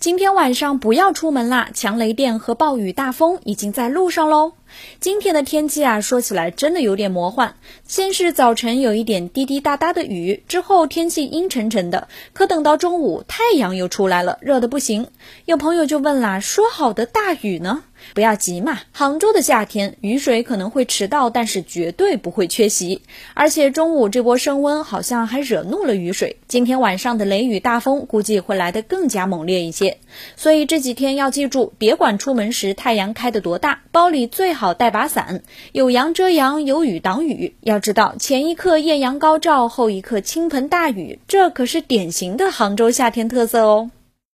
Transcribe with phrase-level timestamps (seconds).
[0.00, 1.70] 今天晚上不要出门啦！
[1.74, 4.52] 强雷电和暴雨大风已经在路上喽。
[5.00, 7.54] 今天的天气啊，说起来真的有点魔幻。
[7.86, 15.08] 先是早晨有一点滴滴答答的雨，之后天气阴沉沉的，可等到中午太阳又出来了，热得不行。
[15.44, 17.84] 有朋友就问啦：“说好的大雨呢？”
[18.14, 23.02] 不要急嘛，杭州的夏天雨水可能会迟到，但是绝对不会缺席。
[23.34, 29.98] 而且中午这波升温好像还惹怒了雨水，今天晚上的雷雨大风估计会来得更加猛烈一些。
[30.36, 37.54] 所以这几天要记住，别管出门时太阳开得多大，包里最好带把伞，有阳遮阳，有雨挡雨。
[37.60, 43.92] 要知道，前一刻艳阳高照，后一刻倾盆大雨，这可是典型的杭州夏天特色哦。